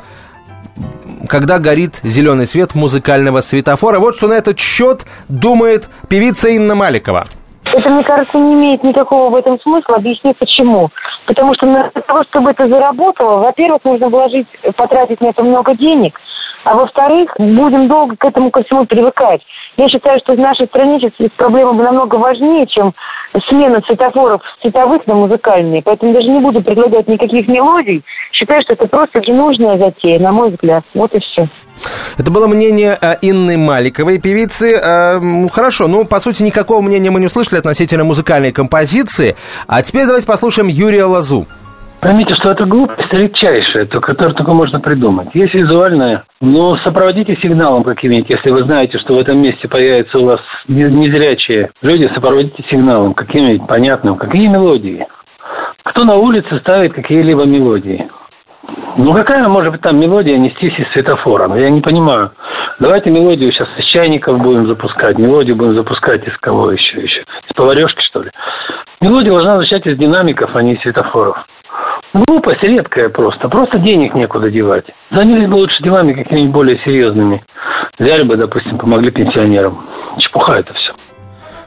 когда 1.28 1.58
горит 1.58 2.00
зеленый 2.02 2.46
свет 2.46 2.74
музыкального 2.74 3.40
светофора. 3.40 3.98
Вот 3.98 4.16
что 4.16 4.28
на 4.28 4.34
этот 4.34 4.58
счет 4.58 5.06
думает 5.28 5.88
певица 6.08 6.48
Инна 6.48 6.74
Маликова. 6.74 7.26
Это, 7.76 7.90
мне 7.90 8.04
кажется, 8.04 8.38
не 8.38 8.54
имеет 8.54 8.82
никакого 8.82 9.28
в 9.28 9.34
этом 9.34 9.60
смысла. 9.60 9.96
Объясню 9.96 10.32
почему. 10.32 10.88
Потому 11.26 11.52
что 11.52 11.66
для 11.66 11.90
того, 11.90 12.22
чтобы 12.30 12.52
это 12.52 12.66
заработало, 12.68 13.40
во-первых, 13.40 13.84
нужно 13.84 14.08
вложить, 14.08 14.46
потратить 14.76 15.20
на 15.20 15.26
это 15.26 15.44
много 15.44 15.74
денег, 15.74 16.18
а 16.64 16.74
во-вторых, 16.74 17.34
будем 17.38 17.86
долго 17.86 18.16
к 18.16 18.24
этому 18.24 18.50
ко 18.50 18.62
всему 18.64 18.86
привыкать. 18.86 19.42
Я 19.76 19.88
считаю, 19.88 20.18
что 20.20 20.34
в 20.34 20.38
нашей 20.38 20.66
стране 20.66 20.98
сейчас 21.00 21.30
проблема 21.36 21.72
намного 21.74 22.16
важнее, 22.16 22.66
чем 22.66 22.94
смена 23.48 23.82
светофоров 23.86 24.40
с 24.58 24.62
цветовых 24.62 25.06
на 25.06 25.14
музыкальные. 25.14 25.82
Поэтому 25.82 26.14
даже 26.14 26.28
не 26.28 26.40
буду 26.40 26.62
предлагать 26.62 27.06
никаких 27.08 27.46
мелодий. 27.48 28.02
Считаю, 28.32 28.62
что 28.62 28.72
это 28.72 28.86
просто 28.86 29.20
ненужная 29.20 29.78
затея, 29.78 30.18
на 30.18 30.32
мой 30.32 30.50
взгляд. 30.50 30.84
Вот 30.94 31.14
и 31.14 31.20
все. 31.20 31.48
Это 32.16 32.30
было 32.30 32.46
мнение 32.46 32.96
э, 33.00 33.16
Инны 33.20 33.58
Маликовой, 33.58 34.18
певицы. 34.18 34.80
Э, 34.82 35.20
Хорошо, 35.52 35.88
ну, 35.88 36.06
по 36.06 36.20
сути, 36.20 36.42
никакого 36.42 36.80
мнения 36.80 37.10
мы 37.10 37.20
не 37.20 37.26
услышали 37.26 37.58
относительно 37.58 38.04
музыкальной 38.04 38.52
композиции. 38.52 39.36
А 39.66 39.82
теперь 39.82 40.06
давайте 40.06 40.26
послушаем 40.26 40.68
Юрия 40.68 41.04
Лазу. 41.04 41.46
Поймите, 42.00 42.34
что 42.36 42.50
это 42.50 42.66
глупость 42.66 43.12
редчайшая, 43.12 43.86
то, 43.86 44.00
которую 44.00 44.34
только 44.34 44.52
можно 44.52 44.78
придумать. 44.80 45.28
Есть 45.34 45.54
визуальная, 45.54 46.24
но 46.40 46.76
сопроводите 46.78 47.36
сигналом 47.42 47.82
каким-нибудь, 47.82 48.30
если 48.30 48.50
вы 48.50 48.62
знаете, 48.62 48.98
что 48.98 49.14
в 49.14 49.18
этом 49.18 49.38
месте 49.38 49.66
появятся 49.66 50.18
у 50.18 50.26
вас 50.26 50.40
не- 50.68 50.84
незрячие 50.84 51.70
люди, 51.82 52.08
сопроводите 52.14 52.62
сигналом 52.70 53.14
каким-нибудь 53.14 53.66
понятным. 53.66 54.16
Какие 54.16 54.46
мелодии? 54.46 55.06
Кто 55.84 56.04
на 56.04 56.16
улице 56.16 56.58
ставит 56.60 56.92
какие-либо 56.92 57.44
мелодии? 57.44 58.08
Ну, 58.98 59.12
какая 59.14 59.46
может 59.48 59.72
быть 59.72 59.80
там 59.80 59.98
мелодия 59.98 60.36
нестись 60.38 60.78
из 60.78 60.88
светофора? 60.92 61.48
Ну, 61.48 61.56
я 61.56 61.70
не 61.70 61.80
понимаю. 61.80 62.32
Давайте 62.78 63.10
мелодию 63.10 63.50
сейчас 63.52 63.68
из 63.78 63.84
чайников 63.86 64.38
будем 64.40 64.66
запускать, 64.66 65.18
мелодию 65.18 65.56
будем 65.56 65.74
запускать 65.74 66.26
из 66.26 66.36
кого 66.38 66.72
еще? 66.72 67.00
еще? 67.00 67.20
Из 67.20 67.54
поварешки, 67.54 68.00
что 68.02 68.22
ли? 68.22 68.30
Мелодия 69.00 69.30
должна 69.30 69.56
звучать 69.56 69.86
из 69.86 69.96
динамиков, 69.96 70.54
а 70.54 70.62
не 70.62 70.74
из 70.74 70.82
светофоров. 70.82 71.36
Глупость 72.14 72.62
редкая 72.62 73.08
просто. 73.10 73.48
Просто 73.48 73.78
денег 73.78 74.14
некуда 74.14 74.50
девать. 74.50 74.86
Занялись 75.10 75.48
бы 75.48 75.54
лучше 75.54 75.82
делами 75.82 76.14
какими-нибудь 76.14 76.54
более 76.54 76.78
серьезными. 76.78 77.44
Взяли 77.98 78.22
бы, 78.22 78.36
допустим, 78.36 78.78
помогли 78.78 79.10
пенсионерам. 79.10 79.86
Чепуха 80.18 80.54
это 80.54 80.72
все. 80.74 80.95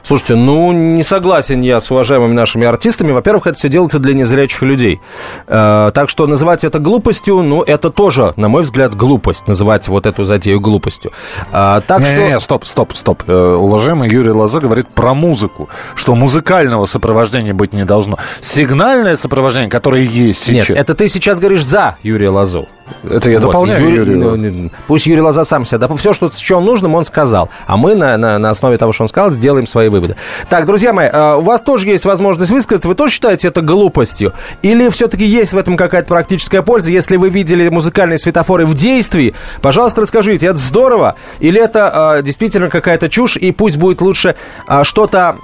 Слушайте, 0.02 0.34
ну, 0.36 0.72
не 0.72 1.02
согласен 1.02 1.60
я 1.60 1.80
с 1.80 1.90
уважаемыми 1.90 2.32
нашими 2.32 2.66
артистами. 2.66 3.12
Во-первых, 3.12 3.46
это 3.46 3.58
все 3.58 3.68
делается 3.68 3.98
для 3.98 4.14
незрячих 4.14 4.62
людей. 4.62 5.00
Э, 5.46 5.90
так 5.94 6.08
что 6.08 6.26
называть 6.26 6.64
это 6.64 6.78
глупостью, 6.78 7.42
ну, 7.42 7.62
это 7.62 7.90
тоже, 7.90 8.32
на 8.36 8.48
мой 8.48 8.62
взгляд, 8.62 8.94
глупость. 8.94 9.46
Называть 9.46 9.88
вот 9.88 10.06
эту 10.06 10.24
затею 10.24 10.60
глупостью. 10.60 11.12
А, 11.52 11.80
так 11.80 12.04
что... 12.04 12.14
Не-не-не, 12.14 12.40
стоп, 12.40 12.64
стоп, 12.66 12.96
стоп. 12.96 13.22
Э, 13.26 13.54
уважаемый 13.54 14.10
Юрий 14.10 14.30
Лоза 14.30 14.60
говорит 14.60 14.88
про 14.88 15.14
музыку, 15.14 15.68
что 15.94 16.14
музыкального 16.14 16.86
сопровождения 16.86 17.54
быть 17.54 17.72
не 17.72 17.84
должно. 17.84 18.18
Сигнальное 18.40 19.16
сопровождение, 19.16 19.70
которое 19.70 20.02
есть 20.02 20.48
Нет, 20.48 20.64
сейчас. 20.64 20.76
это 20.76 20.94
ты 20.94 21.08
сейчас 21.08 21.38
говоришь 21.38 21.64
за 21.64 21.96
Юрия 22.02 22.30
Лазу. 22.30 22.68
Это 23.08 23.30
я 23.30 23.38
Вот, 23.38 23.46
дополняю 23.46 23.82
Юрий- 23.84 23.96
Юрию. 24.12 24.36
ну, 24.36 24.70
Пусть 24.86 25.06
Юрий 25.06 25.20
Лоза 25.20 25.44
сам 25.44 25.64
себя... 25.64 25.78
Да, 25.78 25.88
все, 25.96 26.12
что, 26.12 26.30
что 26.30 26.56
он 26.56 26.64
нужным, 26.64 26.94
он 26.94 27.04
сказал. 27.04 27.48
А 27.66 27.76
мы 27.76 27.94
на, 27.94 28.16
на, 28.16 28.38
на 28.38 28.50
основе 28.50 28.76
того, 28.78 28.92
что 28.92 29.04
он 29.04 29.08
сказал, 29.08 29.30
сделаем 29.30 29.66
свои 29.66 29.88
выводы. 29.88 30.16
Так, 30.48 30.66
друзья 30.66 30.92
мои, 30.92 31.06
э, 31.06 31.34
у 31.36 31.40
вас 31.40 31.62
тоже 31.62 31.88
есть 31.88 32.04
возможность 32.04 32.50
высказаться. 32.50 32.88
Вы 32.88 32.94
тоже 32.94 33.14
считаете 33.14 33.48
это 33.48 33.60
глупостью? 33.62 34.32
Или 34.62 34.88
все-таки 34.90 35.24
есть 35.24 35.52
в 35.52 35.58
этом 35.58 35.76
какая-то 35.76 36.08
практическая 36.08 36.62
польза? 36.62 36.90
Если 36.90 37.16
вы 37.16 37.28
видели 37.28 37.68
музыкальные 37.68 38.18
светофоры 38.18 38.66
в 38.66 38.74
действии, 38.74 39.34
пожалуйста, 39.62 40.02
расскажите, 40.02 40.46
это 40.46 40.58
здорово? 40.58 41.16
Или 41.40 41.60
это 41.60 42.16
э, 42.18 42.22
действительно 42.22 42.68
какая-то 42.68 43.08
чушь? 43.08 43.36
И 43.36 43.52
пусть 43.52 43.76
будет 43.76 44.00
лучше 44.00 44.36
э, 44.68 44.84
что-то 44.84 45.36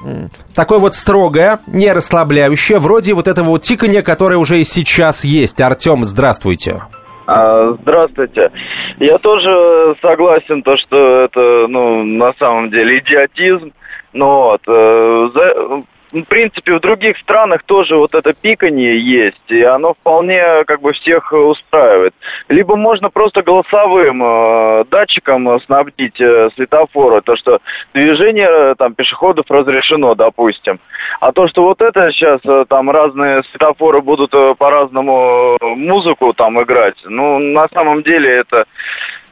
такое 0.54 0.78
вот 0.78 0.94
строгое, 0.94 1.60
не 1.66 1.92
расслабляющее, 1.92 2.78
вроде 2.78 3.14
вот 3.14 3.28
этого 3.28 3.46
вот 3.48 3.62
тикания, 3.62 4.02
которое 4.02 4.36
уже 4.36 4.60
и 4.60 4.64
сейчас 4.64 5.24
есть. 5.24 5.60
Артем, 5.60 6.04
здравствуйте. 6.04 6.82
А, 7.26 7.76
Здравствуйте. 7.82 8.52
Я 8.98 9.18
тоже 9.18 9.96
согласен, 10.00 10.62
то, 10.62 10.76
что 10.76 11.22
это, 11.22 11.66
ну, 11.68 12.04
на 12.04 12.32
самом 12.34 12.70
деле 12.70 12.98
идиотизм. 12.98 13.72
Но 14.12 14.50
вот, 14.50 14.62
э, 14.66 15.30
за- 15.34 15.82
в 16.12 16.22
принципе, 16.24 16.74
в 16.74 16.80
других 16.80 17.18
странах 17.18 17.62
тоже 17.64 17.96
вот 17.96 18.14
это 18.14 18.32
пиканье 18.32 18.98
есть, 18.98 19.42
и 19.48 19.62
оно 19.62 19.94
вполне 19.94 20.64
как 20.66 20.80
бы 20.80 20.92
всех 20.92 21.32
устраивает. 21.32 22.14
Либо 22.48 22.76
можно 22.76 23.10
просто 23.10 23.42
голосовым 23.42 24.22
э, 24.22 24.84
датчиком 24.90 25.60
снабдить 25.62 26.20
э, 26.20 26.50
светофоры, 26.54 27.22
то, 27.22 27.36
что 27.36 27.60
движение 27.92 28.48
э, 28.48 28.74
там 28.78 28.94
пешеходов 28.94 29.46
разрешено, 29.50 30.14
допустим. 30.14 30.78
А 31.20 31.32
то, 31.32 31.48
что 31.48 31.62
вот 31.62 31.82
это 31.82 32.10
сейчас 32.12 32.40
э, 32.44 32.64
там 32.68 32.90
разные 32.90 33.42
светофоры 33.50 34.00
будут 34.00 34.32
э, 34.34 34.54
по-разному 34.56 35.56
э, 35.60 35.66
музыку 35.66 36.32
там 36.32 36.62
играть, 36.62 36.96
ну, 37.04 37.38
на 37.38 37.68
самом 37.68 38.02
деле 38.02 38.30
это, 38.30 38.64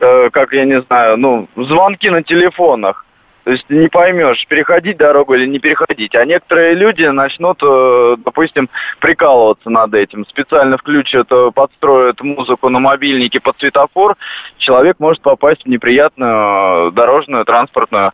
э, 0.00 0.30
как 0.30 0.52
я 0.52 0.64
не 0.64 0.80
знаю, 0.82 1.16
ну, 1.18 1.48
звонки 1.56 2.10
на 2.10 2.22
телефонах. 2.22 3.04
То 3.44 3.50
есть 3.50 3.68
не 3.68 3.88
поймешь, 3.88 4.46
переходить 4.48 4.96
дорогу 4.96 5.34
или 5.34 5.46
не 5.46 5.58
переходить. 5.58 6.14
А 6.14 6.24
некоторые 6.24 6.74
люди 6.74 7.04
начнут, 7.04 7.62
э, 7.62 8.16
допустим, 8.24 8.70
прикалываться 9.00 9.68
над 9.68 9.92
этим. 9.94 10.26
Специально 10.26 10.78
включат, 10.78 11.30
э, 11.30 11.50
подстроят 11.54 12.22
музыку 12.22 12.70
на 12.70 12.80
мобильнике 12.80 13.40
под 13.40 13.58
светофор. 13.58 14.16
Человек 14.56 14.98
может 14.98 15.22
попасть 15.22 15.64
в 15.64 15.68
неприятную 15.68 16.88
э, 16.88 16.90
дорожную 16.92 17.44
транспортную 17.44 18.12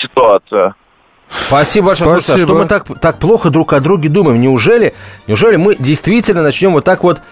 ситуацию. 0.00 0.74
Спасибо 1.48 1.88
большое. 1.88 2.10
Слушайте, 2.10 2.32
а 2.32 2.34
Спасибо. 2.34 2.48
что 2.48 2.62
мы 2.62 2.68
так, 2.68 3.00
так 3.00 3.18
плохо 3.18 3.50
друг 3.50 3.72
о 3.72 3.80
друге 3.80 4.08
думаем? 4.08 4.40
Неужели, 4.40 4.94
неужели 5.26 5.56
мы 5.56 5.76
действительно 5.78 6.42
начнем 6.42 6.72
вот 6.72 6.84
так 6.84 7.02
вот, 7.02 7.22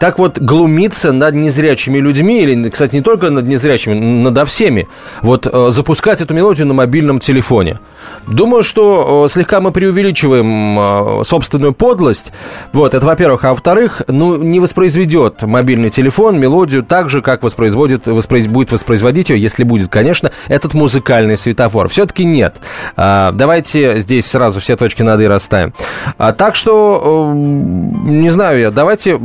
так 0.00 0.18
вот 0.18 0.38
глумиться 0.38 1.12
над 1.12 1.34
незрячими 1.34 1.98
людьми, 1.98 2.42
или, 2.42 2.68
кстати, 2.70 2.94
не 2.94 3.02
только 3.02 3.30
над 3.30 3.46
незрячими, 3.46 3.94
надо 3.94 4.44
всеми, 4.44 4.88
вот 5.22 5.46
э, 5.46 5.70
запускать 5.70 6.20
эту 6.20 6.34
мелодию 6.34 6.66
на 6.66 6.74
мобильном 6.74 7.18
телефоне? 7.18 7.80
Думаю, 8.26 8.62
что 8.62 9.24
э, 9.26 9.32
слегка 9.32 9.60
мы 9.60 9.70
преувеличиваем 9.70 11.20
э, 11.20 11.24
собственную 11.24 11.72
подлость, 11.72 12.32
вот, 12.72 12.94
это 12.94 13.04
во-первых. 13.04 13.44
А 13.44 13.50
во-вторых, 13.50 14.02
ну, 14.08 14.36
не 14.36 14.60
воспроизведет 14.60 15.42
мобильный 15.42 15.90
телефон 15.90 16.38
мелодию 16.38 16.82
так 16.82 17.10
же, 17.10 17.22
как 17.22 17.42
воспроизводит, 17.42 18.06
воспроиз- 18.06 18.48
будет 18.48 18.72
воспроизводить 18.72 19.30
ее, 19.30 19.40
если 19.40 19.64
будет, 19.64 19.88
конечно, 19.88 20.30
этот 20.48 20.74
музыкальный 20.74 21.36
светофор. 21.36 21.88
Все-таки 21.88 22.24
нет. 22.24 22.56
А, 22.96 23.25
давайте 23.32 23.98
здесь 23.98 24.26
сразу 24.26 24.60
все 24.60 24.76
точки 24.76 25.02
над 25.02 25.20
«и» 25.20 25.26
расставим. 25.26 25.72
А, 26.18 26.32
так 26.32 26.54
что, 26.54 27.32
э, 27.32 27.36
не 27.36 28.30
знаю 28.30 28.60
я, 28.60 28.70
давайте 28.70 29.18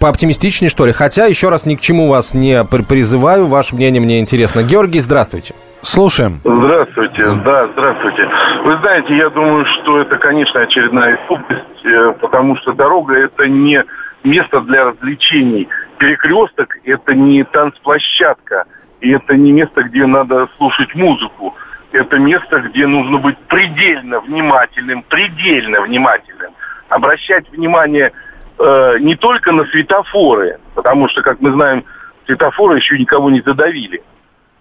пооптимистичнее, 0.00 0.70
что 0.70 0.86
ли. 0.86 0.92
Хотя, 0.92 1.26
еще 1.26 1.48
раз, 1.48 1.66
ни 1.66 1.74
к 1.74 1.80
чему 1.80 2.08
вас 2.08 2.34
не 2.34 2.64
при- 2.64 2.82
призываю. 2.82 3.46
Ваше 3.46 3.74
мнение 3.74 4.00
мне 4.00 4.20
интересно. 4.20 4.62
Георгий, 4.62 5.00
здравствуйте. 5.00 5.54
Слушаем. 5.82 6.40
Здравствуйте, 6.44 7.24
да, 7.44 7.68
здравствуйте. 7.72 8.28
Вы 8.64 8.76
знаете, 8.78 9.16
я 9.16 9.30
думаю, 9.30 9.64
что 9.66 10.00
это, 10.00 10.16
конечно, 10.16 10.60
очередная 10.60 11.18
глупость, 11.28 11.84
э, 11.84 12.12
потому 12.20 12.56
что 12.56 12.72
дорога 12.72 13.14
это 13.14 13.46
не 13.46 13.84
место 14.24 14.60
для 14.62 14.86
развлечений. 14.86 15.68
Перекресток 15.98 16.74
это 16.84 17.14
не 17.14 17.44
танцплощадка, 17.44 18.64
и 19.00 19.10
это 19.10 19.34
не 19.36 19.52
место, 19.52 19.84
где 19.84 20.06
надо 20.06 20.48
слушать 20.56 20.94
музыку. 20.94 21.54
Это 21.92 22.18
место, 22.18 22.60
где 22.60 22.86
нужно 22.86 23.18
быть 23.18 23.38
предельно 23.48 24.20
внимательным, 24.20 25.02
предельно 25.02 25.82
внимательным. 25.82 26.52
Обращать 26.88 27.50
внимание 27.50 28.12
э, 28.58 28.96
не 29.00 29.16
только 29.16 29.52
на 29.52 29.64
светофоры, 29.66 30.58
потому 30.74 31.08
что, 31.08 31.22
как 31.22 31.40
мы 31.40 31.52
знаем, 31.52 31.84
светофоры 32.26 32.76
еще 32.76 32.98
никого 32.98 33.30
не 33.30 33.40
задавили 33.40 34.02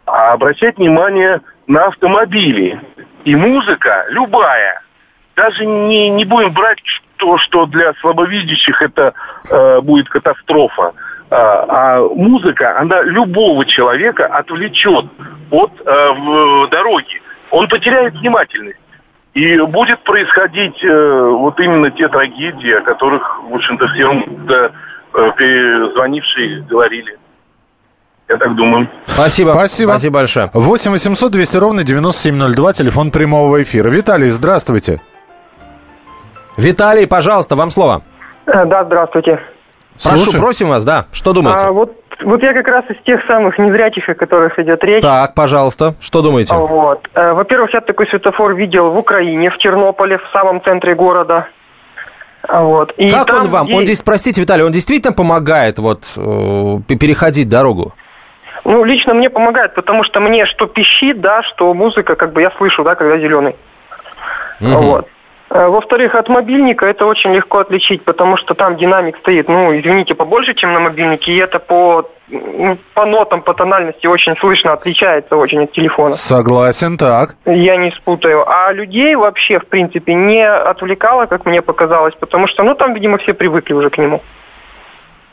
а 0.07 0.31
обращать 0.31 0.77
внимание 0.77 1.41
на 1.67 1.85
автомобили. 1.85 2.81
И 3.25 3.35
музыка 3.35 4.05
любая. 4.09 4.81
Даже 5.35 5.65
не, 5.65 6.09
не 6.09 6.25
будем 6.25 6.53
брать 6.53 6.79
то, 7.17 7.37
что 7.37 7.65
для 7.67 7.93
слабовидящих 7.95 8.81
это 8.81 9.13
э, 9.51 9.81
будет 9.81 10.09
катастрофа. 10.09 10.93
А, 11.29 11.65
а 11.67 11.99
музыка, 12.01 12.79
она 12.79 13.03
любого 13.03 13.65
человека 13.65 14.25
отвлечет 14.27 15.05
от 15.51 15.71
э, 15.85 16.09
в- 16.11 16.69
дороги. 16.69 17.21
Он 17.51 17.67
потеряет 17.67 18.13
внимательность. 18.15 18.79
И 19.33 19.57
будет 19.61 20.03
происходить 20.03 20.83
э, 20.83 21.29
вот 21.29 21.59
именно 21.59 21.91
те 21.91 22.07
трагедии, 22.07 22.71
о 22.71 22.81
которых, 22.81 23.39
в 23.43 23.53
общем-то, 23.55 23.87
все 23.87 24.11
э, 24.11 25.31
перезвонившие 25.37 26.61
говорили. 26.63 27.17
Я 28.29 28.37
так 28.37 28.55
думаю. 28.55 28.89
Спасибо. 29.05 29.51
Спасибо. 29.53 29.91
Спасибо 29.91 30.13
большое. 30.15 30.49
8 30.53 30.91
800 30.91 31.31
200 31.31 31.57
ровно 31.57 31.83
9702, 31.83 32.73
телефон 32.73 33.11
прямого 33.11 33.61
эфира. 33.61 33.89
Виталий, 33.89 34.29
здравствуйте. 34.29 35.01
Виталий, 36.57 37.07
пожалуйста, 37.07 37.55
вам 37.55 37.69
слово. 37.69 38.01
Э, 38.47 38.65
Да, 38.65 38.83
здравствуйте. 38.85 39.39
Прошу, 40.03 40.31
просим 40.39 40.69
вас, 40.69 40.83
да. 40.85 41.05
Что 41.11 41.33
думаете? 41.33 41.65
А, 41.67 41.71
вот, 41.71 41.91
вот 42.23 42.41
я 42.43 42.53
как 42.53 42.67
раз 42.67 42.85
из 42.89 42.97
тех 43.03 43.19
самых 43.27 43.57
незрячих, 43.59 44.07
о 44.09 44.15
которых 44.15 44.57
идет 44.59 44.83
речь. 44.83 45.01
Так, 45.01 45.33
пожалуйста, 45.35 45.95
что 46.01 46.21
думаете? 46.21 46.55
Вот. 46.55 47.07
Э, 47.13 47.33
Во-первых, 47.33 47.73
я 47.73 47.81
такой 47.81 48.07
светофор 48.07 48.55
видел 48.55 48.89
в 48.91 48.97
Украине, 48.97 49.49
в 49.49 49.57
Тернополе, 49.57 50.17
в 50.17 50.27
самом 50.33 50.61
центре 50.63 50.95
города. 50.95 51.47
Вот. 52.47 52.91
И 52.97 53.09
Как 53.09 53.25
там, 53.27 53.41
он 53.41 53.47
вам? 53.47 53.65
где- 53.65 53.75
Он 53.77 53.83
здесь, 53.85 54.01
простите, 54.01 54.41
Виталий, 54.41 54.63
он 54.63 54.71
действительно 54.71 55.13
помогает 55.13 55.79
вот 55.79 56.03
э, 56.15 56.95
переходить 56.95 57.49
дорогу? 57.49 57.93
Ну, 58.63 58.83
лично 58.83 59.13
мне 59.13 59.29
помогает, 59.29 59.75
потому 59.75 60.03
что 60.03 60.19
мне 60.19 60.45
что 60.45 60.65
пищит, 60.67 61.21
да, 61.21 61.41
что 61.43 61.73
музыка, 61.73 62.15
как 62.15 62.33
бы 62.33 62.41
я 62.41 62.51
слышу, 62.57 62.83
да, 62.83 62.95
когда 62.95 63.17
зеленый. 63.17 63.55
Мгм. 64.59 64.75
Вот. 64.75 65.07
Э, 65.49 65.67
Во-вторых, 65.67 66.15
от 66.15 66.27
мобильника 66.29 66.85
это 66.85 67.05
очень 67.05 67.33
легко 67.33 67.59
отличить, 67.59 68.03
потому 68.03 68.37
что 68.37 68.53
там 68.53 68.75
динамик 68.75 69.17
стоит, 69.17 69.47
ну, 69.47 69.77
извините, 69.77 70.13
побольше, 70.13 70.53
чем 70.53 70.73
на 70.73 70.79
мобильнике, 70.79 71.31
и 71.31 71.37
это 71.37 71.59
по, 71.59 72.09
ну, 72.27 72.77
по 72.93 73.05
нотам, 73.05 73.41
по 73.41 73.53
тональности 73.53 74.07
очень 74.07 74.35
слышно, 74.37 74.73
отличается 74.73 75.37
очень 75.37 75.63
от 75.63 75.71
телефона. 75.71 76.15
Согласен, 76.15 76.97
так. 76.97 77.35
Я 77.45 77.77
не 77.77 77.91
спутаю. 77.91 78.43
А 78.47 78.73
людей 78.73 79.15
вообще, 79.15 79.59
в 79.59 79.67
принципе, 79.67 80.13
не 80.13 80.45
отвлекало, 80.45 81.27
как 81.27 81.45
мне 81.45 81.61
показалось, 81.61 82.15
потому 82.15 82.47
что, 82.47 82.63
ну, 82.63 82.75
там, 82.75 82.93
видимо, 82.93 83.17
все 83.17 83.33
привыкли 83.33 83.73
уже 83.73 83.89
к 83.89 83.97
нему. 83.97 84.21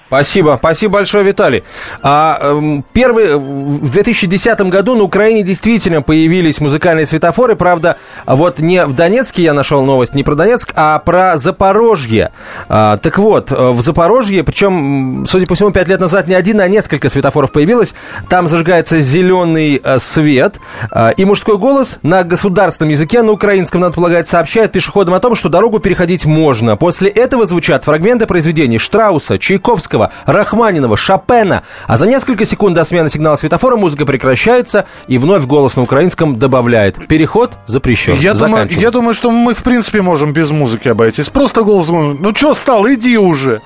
Спасибо, 0.07 0.57
спасибо 0.59 0.95
большое, 0.95 1.25
Виталий. 1.25 1.65
А, 2.03 2.39
эм, 2.41 2.85
первый, 2.93 3.37
в 3.37 3.91
2010 3.91 4.61
году 4.71 4.95
на 4.95 5.03
Украине 5.03 5.43
действительно 5.43 6.03
появились 6.03 6.61
музыкальные 6.61 7.07
светофоры, 7.07 7.57
правда, 7.57 7.97
вот 8.27 8.59
не 8.59 8.85
в 8.85 8.93
Донецке 8.93 9.43
я 9.43 9.55
нашел 9.55 9.83
новость, 9.83 10.15
не 10.15 10.23
про 10.23 10.35
Донецк, 10.35 10.73
а 10.77 10.99
про 10.99 11.37
Запорожье. 11.37 12.33
А, 12.69 12.99
так 12.99 13.19
вот, 13.19 13.51
э, 13.51 13.71
в 13.71 13.81
Запорожье, 13.81 14.45
причем, 14.45 15.25
судя 15.27 15.47
по 15.47 15.55
всему, 15.55 15.71
пять 15.71 15.89
лет 15.89 16.01
назад 16.01 16.29
не 16.29 16.35
один, 16.35 16.61
а 16.61 16.69
несколько 16.69 17.09
светофоров 17.09 17.51
появилось, 17.51 17.95
там 18.29 18.47
зажигается 18.47 19.01
зеленый 19.01 19.81
э, 19.83 19.99
свет, 19.99 20.57
э, 20.91 21.13
и 21.17 21.25
мужской 21.25 21.57
голос 21.57 21.99
на 22.03 22.25
государственном 22.25 22.91
языке, 22.91 23.23
на 23.23 23.33
украинском, 23.33 23.81
надо 23.81 23.95
полагать, 23.95 24.29
сообщает 24.29 24.71
пешеходам 24.71 25.15
о 25.15 25.21
том, 25.21 25.35
что 25.35 25.49
дорогу 25.49 25.79
переходить 25.79 26.27
можно. 26.27 26.77
После 26.77 27.09
этого 27.09 27.47
звучат 27.47 27.85
фрагменты 27.85 28.27
произведений 28.27 28.79
Штрауса, 28.79 29.39
Чайковского, 29.39 29.94
Рахманинова, 30.27 30.97
Шопена. 30.97 31.63
А 31.87 31.97
за 31.97 32.07
несколько 32.07 32.45
секунд 32.45 32.75
до 32.75 32.85
смены 32.85 33.09
сигнала 33.09 33.37
светофора 33.37 33.77
музыка 33.77 34.05
прекращается, 34.07 34.87
и 35.09 35.19
вновь 35.19 35.45
голос 35.47 35.77
на 35.77 35.83
украинском 35.83 36.37
добавляет 36.37 37.07
«Переход 37.07 37.53
запрещен». 37.67 38.15
Я 38.17 38.35
думаю, 38.35 38.67
я 38.71 38.91
думаю, 38.91 39.15
что 39.15 39.31
мы, 39.31 39.55
в 39.55 39.63
принципе, 39.63 40.03
можем 40.03 40.33
без 40.33 40.51
музыки 40.51 40.89
обойтись. 40.89 41.29
Просто 41.29 41.63
голос. 41.63 41.89
Ну, 41.89 42.35
что 42.35 42.55
стал, 42.55 42.87
иди 42.89 43.17
уже. 43.19 43.61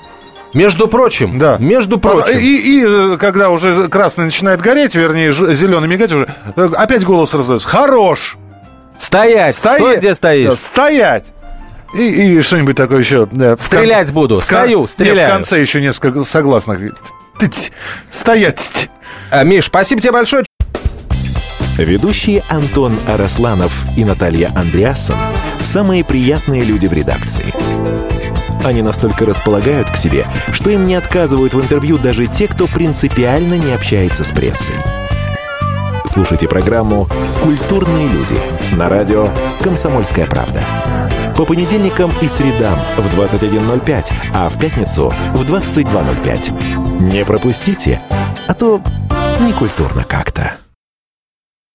Между 0.55 0.89
прочим, 0.89 1.39
Да. 1.39 1.57
между 1.59 1.99
прочим, 1.99 2.39
И, 2.39 3.13
и, 3.13 3.17
когда 3.19 3.51
уже 3.51 3.89
красный 3.89 4.25
начинает 4.25 4.63
гореть, 4.63 4.95
вернее, 4.95 5.31
зеленый 5.33 5.89
мигать 5.89 6.11
уже, 6.11 6.27
э, 6.57 6.71
опять 6.75 7.05
голос 7.05 7.35
раздается. 7.35 7.69
Хорош! 7.69 8.37
стоять, 8.97 9.55
Стоять! 9.55 9.79
стой, 9.79 9.97
где 9.99 10.15
стоишь. 10.15 10.59
Стоять! 10.59 11.33
И, 11.95 12.37
и 12.39 12.43
что-нибудь 12.43 12.77
такое 12.77 13.01
еще. 13.01 13.27
да, 13.33 13.57
в 13.57 13.63
Стрелять 13.63 14.13
буду, 14.13 14.37
кон- 14.37 14.43
стою, 14.43 14.81
Не, 14.83 14.87
стреляю. 14.89 15.29
в 15.29 15.33
конце 15.33 15.61
еще 15.61 15.81
несколько 15.81 16.23
согласных. 16.23 16.79
Тыть, 17.39 17.73
Стоять! 18.11 18.91
А, 19.31 19.43
Миш, 19.45 19.67
спасибо 19.67 20.01
тебе 20.01 20.13
большое. 20.13 20.45
Ведущие 21.79 22.43
Антон 22.49 22.99
Арасланов 23.07 23.87
и 23.97 24.05
Наталья 24.05 24.51
Андреасон– 24.57 25.17
самые 25.61 26.05
приятные 26.05 26.63
люди 26.63 26.87
в 26.87 26.93
редакции. 26.93 27.55
Они 28.65 28.83
настолько 28.83 29.25
располагают 29.25 29.89
к 29.89 29.97
себе, 29.97 30.27
что 30.53 30.71
им 30.71 30.87
не 30.87 30.97
отказывают 30.97 31.55
в 31.55 31.61
интервью 31.63 31.97
даже 31.97 32.27
те, 32.27 32.49
кто 32.49 32.67
принципиально 32.67 33.55
не 33.55 33.73
общается 33.73 34.25
с 34.25 34.33
прессой. 34.33 34.75
Слушайте 36.09 36.49
программу 36.49 37.07
«Культурные 37.43 38.09
люди» 38.09 38.41
на 38.75 38.89
радио 38.89 39.29
«Комсомольская 39.63 40.27
правда». 40.27 40.63
По 41.37 41.45
понедельникам 41.45 42.11
и 42.23 42.27
средам 42.27 42.79
в 42.97 43.07
21.05, 43.15 44.13
а 44.33 44.49
в 44.49 44.59
пятницу 44.59 45.13
в 45.35 45.43
22.05. 45.43 47.03
Не 47.13 47.27
пропустите, 47.27 48.01
а 48.47 48.55
то 48.55 48.81
некультурно 49.41 50.03
как-то. 50.03 50.57